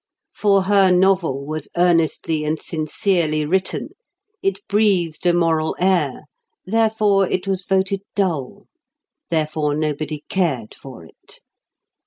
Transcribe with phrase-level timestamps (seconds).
[0.33, 3.89] For her novel was earnestly and sincerely written;
[4.41, 6.23] it breathed a moral air,
[6.65, 8.65] therefore it was voted dull;
[9.29, 11.39] therefore nobody cared for it.